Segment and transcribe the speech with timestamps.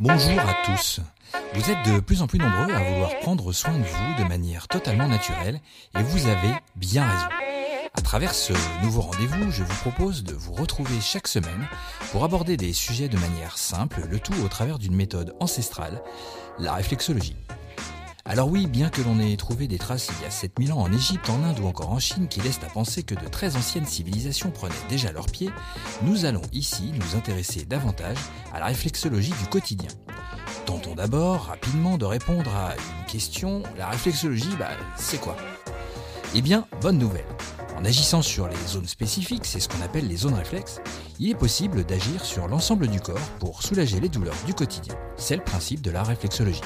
[0.00, 1.00] Bonjour à tous.
[1.54, 4.68] Vous êtes de plus en plus nombreux à vouloir prendre soin de vous de manière
[4.68, 5.60] totalement naturelle
[5.98, 7.26] et vous avez bien raison.
[7.94, 8.52] À travers ce
[8.84, 11.66] nouveau rendez-vous, je vous propose de vous retrouver chaque semaine
[12.12, 16.00] pour aborder des sujets de manière simple, le tout au travers d'une méthode ancestrale,
[16.60, 17.34] la réflexologie.
[18.30, 20.92] Alors oui, bien que l'on ait trouvé des traces il y a 7000 ans en
[20.92, 23.86] Égypte, en Inde ou encore en Chine qui laissent à penser que de très anciennes
[23.86, 25.48] civilisations prenaient déjà leurs pieds,
[26.02, 28.18] nous allons ici nous intéresser davantage
[28.52, 29.88] à la réflexologie du quotidien.
[30.66, 35.34] Tentons d'abord rapidement de répondre à une question, la réflexologie, bah, c'est quoi?
[36.34, 37.24] Eh bien, bonne nouvelle.
[37.78, 40.82] En agissant sur les zones spécifiques, c'est ce qu'on appelle les zones réflexes,
[41.18, 44.96] il est possible d'agir sur l'ensemble du corps pour soulager les douleurs du quotidien.
[45.16, 46.60] C'est le principe de la réflexologie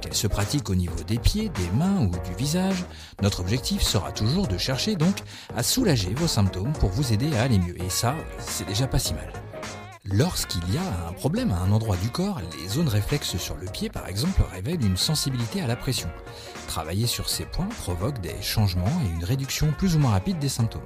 [0.00, 2.84] qu'elle se pratique au niveau des pieds, des mains ou du visage,
[3.22, 5.16] notre objectif sera toujours de chercher donc
[5.56, 7.80] à soulager vos symptômes pour vous aider à aller mieux.
[7.80, 9.32] Et ça, c'est déjà pas si mal.
[10.12, 13.66] Lorsqu'il y a un problème à un endroit du corps, les zones réflexes sur le
[13.66, 16.08] pied par exemple révèlent une sensibilité à la pression.
[16.66, 20.48] Travailler sur ces points provoque des changements et une réduction plus ou moins rapide des
[20.48, 20.82] symptômes.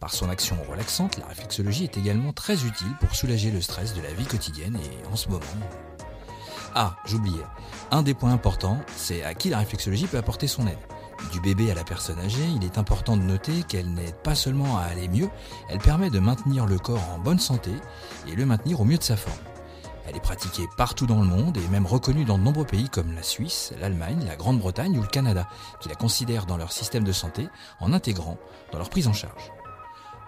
[0.00, 4.00] Par son action relaxante, la réflexologie est également très utile pour soulager le stress de
[4.00, 5.44] la vie quotidienne et en ce moment,
[6.74, 7.44] ah, j'oubliais.
[7.90, 10.78] Un des points importants, c'est à qui la réflexologie peut apporter son aide.
[11.32, 14.78] Du bébé à la personne âgée, il est important de noter qu'elle n'aide pas seulement
[14.78, 15.28] à aller mieux,
[15.68, 17.72] elle permet de maintenir le corps en bonne santé
[18.26, 19.36] et le maintenir au mieux de sa forme.
[20.06, 23.12] Elle est pratiquée partout dans le monde et même reconnue dans de nombreux pays comme
[23.14, 25.46] la Suisse, l'Allemagne, la Grande-Bretagne ou le Canada,
[25.80, 28.38] qui la considèrent dans leur système de santé en intégrant
[28.72, 29.52] dans leur prise en charge.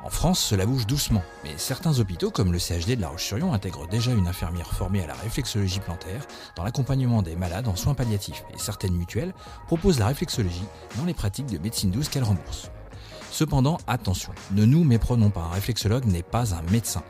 [0.03, 3.87] En France, cela bouge doucement, mais certains hôpitaux, comme le CHD de La Roche-sur-Yon, intègrent
[3.87, 6.27] déjà une infirmière formée à la réflexologie plantaire
[6.57, 9.35] dans l'accompagnement des malades en soins palliatifs, et certaines mutuelles
[9.67, 10.65] proposent la réflexologie
[10.97, 12.71] dans les pratiques de médecine douce qu'elles remboursent.
[13.31, 17.03] Cependant, attention, ne nous méprenons pas, un réflexologue n'est pas un médecin.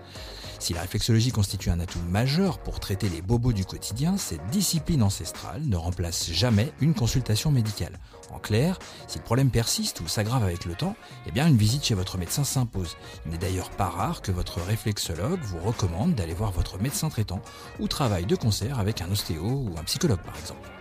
[0.60, 5.02] Si la réflexologie constitue un atout majeur pour traiter les bobos du quotidien, cette discipline
[5.02, 7.98] ancestrale ne remplace jamais une consultation médicale.
[8.30, 11.84] En clair, si le problème persiste ou s'aggrave avec le temps, eh bien une visite
[11.84, 12.96] chez votre médecin s'impose.
[13.24, 17.40] Il n'est d'ailleurs pas rare que votre réflexologue vous recommande d'aller voir votre médecin traitant
[17.80, 20.79] ou travaille de concert avec un ostéo ou un psychologue par exemple.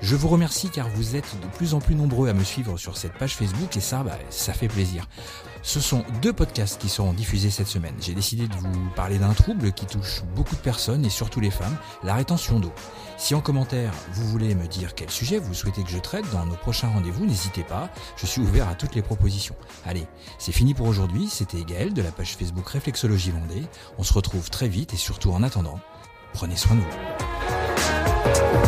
[0.00, 2.96] Je vous remercie car vous êtes de plus en plus nombreux à me suivre sur
[2.96, 5.08] cette page Facebook et ça, bah, ça fait plaisir.
[5.62, 7.94] Ce sont deux podcasts qui seront diffusés cette semaine.
[8.00, 11.50] J'ai décidé de vous parler d'un trouble qui touche beaucoup de personnes et surtout les
[11.50, 12.72] femmes, la rétention d'eau.
[13.16, 16.46] Si en commentaire vous voulez me dire quel sujet vous souhaitez que je traite dans
[16.46, 19.56] nos prochains rendez-vous, n'hésitez pas, je suis ouvert à toutes les propositions.
[19.84, 20.06] Allez,
[20.38, 23.66] c'est fini pour aujourd'hui, c'était Gaël de la page Facebook Réflexologie Vendée.
[23.98, 25.80] On se retrouve très vite et surtout en attendant,
[26.32, 28.67] prenez soin de vous.